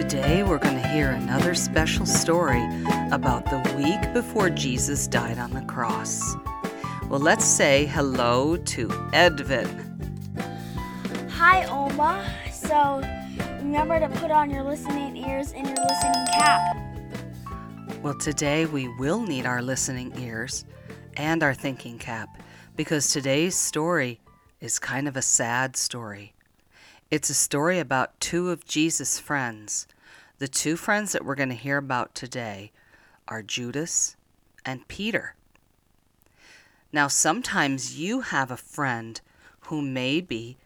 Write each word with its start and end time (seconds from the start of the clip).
Today 0.00 0.42
we're 0.42 0.56
going 0.56 0.80
to 0.80 0.88
hear 0.88 1.10
another 1.10 1.54
special 1.54 2.06
story 2.06 2.64
about 3.12 3.44
the 3.44 3.58
week 3.76 4.14
before 4.14 4.48
Jesus 4.48 5.06
died 5.06 5.38
on 5.38 5.50
the 5.50 5.60
cross. 5.60 6.36
Well, 7.10 7.20
let's 7.20 7.44
say 7.44 7.84
hello 7.84 8.56
to 8.56 8.88
Edvin. 9.12 9.68
Hi, 11.28 11.66
Oma. 11.66 12.26
So, 12.50 13.02
remember 13.58 14.00
to 14.00 14.08
put 14.18 14.30
on 14.30 14.50
your 14.50 14.62
listening 14.62 15.18
ears 15.18 15.52
and 15.52 15.66
your 15.66 15.76
listening 15.76 16.26
cap. 16.32 16.76
Well, 18.02 18.14
today 18.14 18.64
we 18.64 18.88
will 18.96 19.20
need 19.20 19.44
our 19.44 19.60
listening 19.60 20.18
ears 20.18 20.64
and 21.18 21.42
our 21.42 21.52
thinking 21.52 21.98
cap 21.98 22.42
because 22.74 23.12
today's 23.12 23.54
story 23.54 24.18
is 24.62 24.78
kind 24.78 25.06
of 25.06 25.18
a 25.18 25.22
sad 25.22 25.76
story. 25.76 26.32
It's 27.10 27.28
a 27.28 27.34
story 27.34 27.80
about 27.80 28.20
two 28.20 28.50
of 28.50 28.64
Jesus' 28.64 29.18
friends. 29.18 29.88
The 30.38 30.46
two 30.46 30.76
friends 30.76 31.10
that 31.10 31.24
we're 31.24 31.34
going 31.34 31.48
to 31.48 31.56
hear 31.56 31.76
about 31.76 32.14
today 32.14 32.70
are 33.26 33.42
Judas 33.42 34.14
and 34.64 34.86
Peter. 34.86 35.34
Now, 36.92 37.08
sometimes 37.08 37.98
you 37.98 38.20
have 38.20 38.52
a 38.52 38.56
friend 38.56 39.20
who 39.62 39.82
maybe 39.82 40.56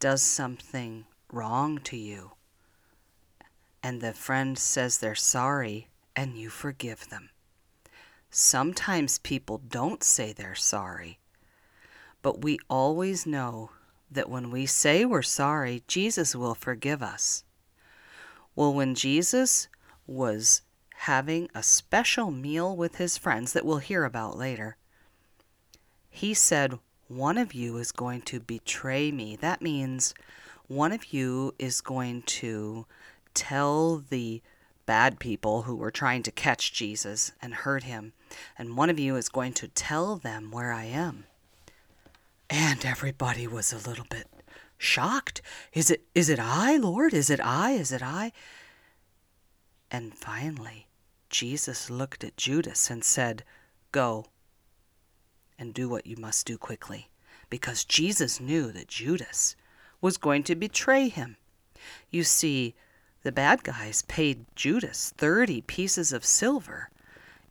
does 0.00 0.20
something 0.20 1.04
wrong 1.32 1.78
to 1.84 1.96
you, 1.96 2.32
and 3.84 4.00
the 4.00 4.14
friend 4.14 4.58
says 4.58 4.98
they're 4.98 5.14
sorry 5.14 5.86
and 6.16 6.36
you 6.36 6.50
forgive 6.50 7.08
them. 7.08 7.30
Sometimes 8.30 9.20
people 9.20 9.58
don't 9.58 10.02
say 10.02 10.32
they're 10.32 10.56
sorry, 10.56 11.20
but 12.20 12.42
we 12.42 12.58
always 12.68 13.26
know 13.26 13.70
that 14.10 14.28
when 14.28 14.50
we 14.50 14.66
say 14.66 15.04
we're 15.04 15.22
sorry, 15.22 15.82
Jesus 15.86 16.34
will 16.34 16.54
forgive 16.54 17.02
us. 17.02 17.44
Well, 18.54 18.72
when 18.72 18.94
Jesus 18.94 19.68
was 20.06 20.62
having 21.00 21.48
a 21.54 21.62
special 21.62 22.30
meal 22.30 22.74
with 22.74 22.96
his 22.96 23.18
friends 23.18 23.52
that 23.52 23.66
we'll 23.66 23.78
hear 23.78 24.04
about 24.04 24.38
later, 24.38 24.76
he 26.08 26.32
said, 26.32 26.78
One 27.08 27.36
of 27.36 27.52
you 27.52 27.76
is 27.76 27.92
going 27.92 28.22
to 28.22 28.40
betray 28.40 29.12
me. 29.12 29.36
That 29.36 29.60
means 29.60 30.14
one 30.68 30.92
of 30.92 31.12
you 31.12 31.54
is 31.58 31.80
going 31.80 32.22
to 32.22 32.86
tell 33.34 33.98
the 34.08 34.42
bad 34.86 35.18
people 35.18 35.62
who 35.62 35.76
were 35.76 35.90
trying 35.90 36.22
to 36.22 36.32
catch 36.32 36.72
Jesus 36.72 37.32
and 37.42 37.52
hurt 37.52 37.82
him, 37.82 38.12
and 38.56 38.76
one 38.76 38.88
of 38.88 38.98
you 38.98 39.16
is 39.16 39.28
going 39.28 39.52
to 39.54 39.68
tell 39.68 40.16
them 40.16 40.50
where 40.50 40.72
I 40.72 40.84
am. 40.84 41.26
And 42.48 42.84
everybody 42.84 43.46
was 43.46 43.72
a 43.72 43.88
little 43.88 44.06
bit 44.08 44.28
shocked. 44.78 45.42
Is 45.72 45.90
it 45.90 46.04
is 46.14 46.28
it 46.28 46.38
I, 46.40 46.76
Lord? 46.76 47.12
Is 47.12 47.30
it 47.30 47.40
I? 47.40 47.72
Is 47.72 47.92
it 47.92 48.02
I? 48.02 48.32
And 49.90 50.14
finally, 50.14 50.86
Jesus 51.30 51.90
looked 51.90 52.24
at 52.24 52.36
Judas 52.36 52.90
and 52.90 53.04
said, 53.04 53.44
Go 53.92 54.26
and 55.58 55.72
do 55.72 55.88
what 55.88 56.06
you 56.06 56.16
must 56.16 56.46
do 56.46 56.58
quickly, 56.58 57.08
because 57.50 57.84
Jesus 57.84 58.40
knew 58.40 58.72
that 58.72 58.88
Judas 58.88 59.56
was 60.00 60.16
going 60.16 60.42
to 60.44 60.54
betray 60.54 61.08
him. 61.08 61.36
You 62.10 62.24
see, 62.24 62.74
the 63.22 63.32
bad 63.32 63.64
guys 63.64 64.02
paid 64.02 64.44
Judas 64.54 65.12
30 65.16 65.62
pieces 65.62 66.12
of 66.12 66.24
silver 66.24 66.90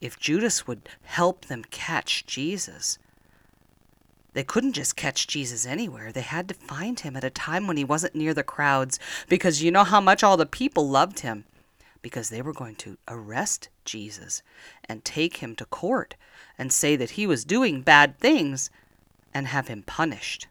if 0.01 0.19
Judas 0.19 0.67
would 0.67 0.87
help 1.03 1.45
them 1.45 1.63
catch 1.69 2.25
Jesus. 2.25 2.97
They 4.35 4.43
couldn't 4.43 4.73
just 4.73 4.97
catch 4.97 5.27
Jesus 5.27 5.65
anywhere. 5.65 6.11
They 6.11 6.19
had 6.19 6.49
to 6.49 6.53
find 6.53 6.99
him 6.99 7.15
at 7.15 7.23
a 7.23 7.29
time 7.29 7.67
when 7.67 7.77
he 7.77 7.85
wasn't 7.85 8.15
near 8.15 8.33
the 8.33 8.43
crowds 8.43 8.99
because 9.29 9.63
you 9.63 9.71
know 9.71 9.85
how 9.85 10.01
much 10.01 10.25
all 10.25 10.35
the 10.35 10.45
people 10.45 10.89
loved 10.89 11.21
him. 11.21 11.45
Because 12.01 12.29
they 12.29 12.41
were 12.41 12.51
going 12.51 12.75
to 12.75 12.97
arrest 13.07 13.69
Jesus 13.85 14.43
and 14.89 15.05
take 15.05 15.37
him 15.37 15.55
to 15.55 15.65
court 15.65 16.15
and 16.57 16.73
say 16.73 16.97
that 16.97 17.11
he 17.11 17.25
was 17.25 17.45
doing 17.45 17.81
bad 17.81 18.19
things 18.19 18.69
and 19.33 19.47
have 19.47 19.69
him 19.69 19.83
punished. 19.83 20.47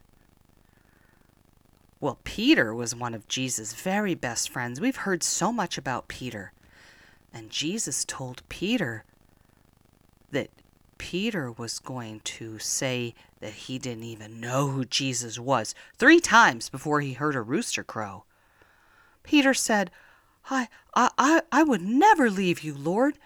Well, 2.01 2.17
Peter 2.23 2.73
was 2.73 2.95
one 2.95 3.13
of 3.13 3.27
Jesus' 3.27 3.73
very 3.73 4.15
best 4.15 4.49
friends. 4.49 4.81
We've 4.81 4.95
heard 4.95 5.21
so 5.21 5.51
much 5.51 5.77
about 5.77 6.07
Peter. 6.07 6.53
And 7.31 7.51
Jesus 7.51 8.03
told 8.03 8.41
Peter 8.49 9.03
that 10.31 10.49
Peter 11.05 11.51
was 11.51 11.77
going 11.77 12.19
to 12.21 12.57
say 12.57 13.13
that 13.39 13.53
he 13.53 13.77
didn't 13.77 14.05
even 14.05 14.41
know 14.41 14.69
who 14.69 14.83
Jesus 14.83 15.37
was 15.37 15.75
three 15.99 16.19
times 16.19 16.67
before 16.67 16.99
he 16.99 17.13
heard 17.13 17.35
a 17.35 17.43
rooster 17.43 17.83
crow. 17.83 18.23
Peter 19.21 19.53
said, 19.53 19.91
I, 20.49 20.67
I, 20.95 21.43
I 21.51 21.61
would 21.61 21.83
never 21.83 22.31
leave 22.31 22.61
you, 22.61 22.73
Lord. 22.73 23.19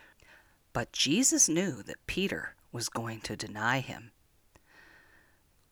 But 0.73 0.91
Jesus 0.91 1.47
knew 1.47 1.81
that 1.83 2.05
Peter 2.05 2.53
was 2.73 2.89
going 2.89 3.21
to 3.21 3.37
deny 3.37 3.79
him. 3.79 4.11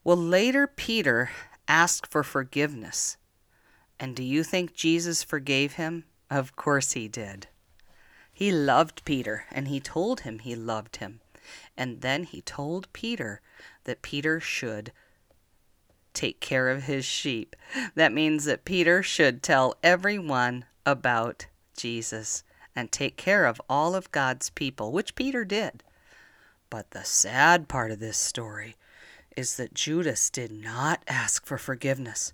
Well, 0.06 0.16
later 0.16 0.66
Peter 0.66 1.30
asked 1.68 2.10
for 2.10 2.24
forgiveness. 2.24 3.18
And 4.00 4.16
do 4.16 4.24
you 4.24 4.46
think 4.46 4.74
Jesus 4.74 5.24
forgave 5.24 5.74
him? 5.74 6.06
Of 6.32 6.56
course 6.56 6.94
he 6.94 7.10
did. 7.10 7.48
He 8.32 8.50
loved 8.50 9.04
Peter, 9.04 9.44
and 9.52 9.68
he 9.68 9.82
told 9.82 10.22
him 10.22 10.40
he 10.40 10.56
loved 10.56 10.98
him. 10.98 11.20
And 11.76 12.02
then 12.02 12.24
he 12.24 12.42
told 12.42 12.92
Peter 12.94 13.42
that 13.86 14.02
Peter 14.02 14.40
should 14.40 14.92
take 16.14 16.40
care 16.40 16.70
of 16.70 16.84
his 16.84 17.06
sheep. 17.06 17.56
That 17.96 18.12
means 18.12 18.46
that 18.46 18.66
Peter 18.66 19.04
should 19.04 19.44
tell 19.44 19.76
everyone 19.84 20.66
about 20.86 21.46
Jesus 21.76 22.44
and 22.76 22.92
take 22.92 23.18
care 23.18 23.46
of 23.46 23.62
all 23.70 23.96
of 23.96 24.12
God's 24.12 24.50
people, 24.50 24.92
which 24.92 25.16
Peter 25.16 25.46
did. 25.46 25.84
But 26.70 26.92
the 26.92 27.04
sad 27.04 27.68
part 27.68 27.92
of 27.92 28.00
this 28.00 28.18
story 28.18 28.76
is 29.36 29.58
that 29.58 29.74
Judas 29.74 30.30
did 30.30 30.52
not 30.52 31.04
ask 31.08 31.46
for 31.46 31.58
forgiveness. 31.58 32.34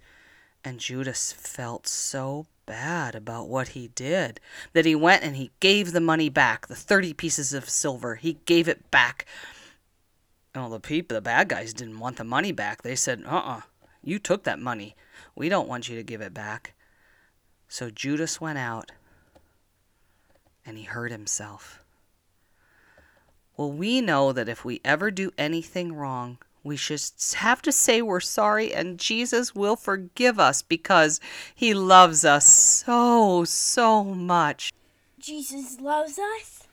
And 0.64 0.80
Judas 0.80 1.34
felt 1.34 1.88
so 1.88 2.48
bad 2.66 3.16
about 3.16 3.48
what 3.48 3.70
he 3.70 3.90
did 3.90 4.40
that 4.74 4.86
he 4.86 4.96
went 4.96 5.24
and 5.24 5.36
he 5.36 5.52
gave 5.60 5.92
the 5.92 6.02
money 6.02 6.30
back, 6.30 6.68
the 6.68 6.76
30 6.76 7.14
pieces 7.14 7.54
of 7.54 7.70
silver. 7.70 8.16
He 8.16 8.40
gave 8.46 8.68
it 8.68 8.90
back. 8.92 9.26
Well, 10.56 10.70
the 10.70 10.80
people, 10.80 11.16
the 11.16 11.22
bad 11.22 11.50
guys 11.50 11.74
didn't 11.74 12.00
want 12.00 12.18
the 12.18 12.24
money 12.24 12.52
back. 12.52 12.82
They 12.82 12.96
said, 12.96 13.24
uh 13.26 13.36
uh 13.36 13.62
you 14.04 14.20
took 14.20 14.44
that 14.44 14.60
money. 14.60 14.96
We 15.36 15.50
don't 15.50 15.68
want 15.68 15.88
you 15.88 15.96
to 15.96 16.04
give 16.04 16.22
it 16.22 16.34
back. 16.34 16.74
So 17.68 17.90
Judas 17.90 18.42
went 18.42 18.58
out 18.58 18.92
and 20.66 20.78
he 20.78 20.84
hurt 20.84 21.12
himself. 21.12 21.84
Well, 23.56 23.72
we 23.72 24.02
know 24.02 24.32
that 24.32 24.50
if 24.50 24.66
we 24.66 24.82
ever 24.84 25.12
do 25.12 25.32
anything 25.38 25.94
wrong, 25.94 26.38
we 26.64 26.78
should 26.78 27.02
have 27.36 27.62
to 27.64 27.72
say 27.72 28.02
we're 28.02 28.22
sorry, 28.22 28.74
and 28.74 28.98
Jesus 28.98 29.54
will 29.54 29.76
forgive 29.76 30.40
us 30.40 30.62
because 30.62 31.20
he 31.54 31.74
loves 31.74 32.24
us 32.24 32.46
so, 32.46 33.44
so 33.44 34.04
much. 34.04 34.72
Jesus 35.20 35.82
loves 35.82 36.18
us? 36.18 36.68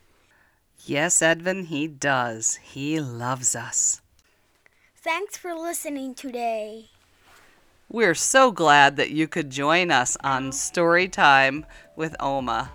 Yes, 0.87 1.21
Edvin, 1.21 1.67
he 1.67 1.89
does. 1.89 2.57
He 2.63 3.01
loves 3.01 3.57
us. 3.57 4.01
Thanks 4.95 5.37
for 5.37 5.55
listening 5.55 6.15
today. 6.15 6.91
We're 7.89 8.15
so 8.15 8.53
glad 8.53 8.97
that 8.97 9.11
you 9.11 9.27
could 9.27 9.51
join 9.51 9.91
us 9.91 10.17
on 10.23 10.53
Story 10.53 11.09
Time 11.09 11.67
with 11.97 12.15
Oma. 12.21 12.71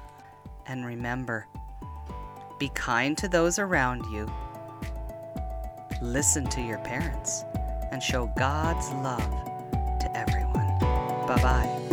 And 0.68 0.86
remember, 0.86 1.48
be 2.60 2.70
kind 2.70 3.18
to 3.20 3.30
those 3.30 3.58
around 3.58 4.06
you 4.12 4.30
listen 6.02 6.46
to 6.46 6.62
your 6.62 6.80
parents, 6.80 7.46
and 7.92 8.02
show 8.02 8.28
God's 8.36 8.90
love 9.04 10.00
to 10.00 10.18
everyone. 10.18 10.80
Bye 11.28 11.40
bye. 11.42 11.85